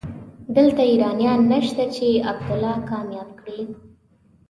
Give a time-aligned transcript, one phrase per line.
[0.55, 3.61] دلته ايرانيان نشته چې عبدالله کامياب کړي.